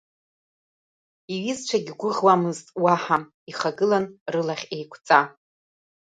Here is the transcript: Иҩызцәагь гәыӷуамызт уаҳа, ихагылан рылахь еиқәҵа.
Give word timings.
Иҩызцәагь 1.33 1.89
гәыӷуамызт 1.99 2.67
уаҳа, 2.83 3.17
ихагылан 3.51 4.05
рылахь 4.33 4.65
еиқәҵа. 4.75 5.19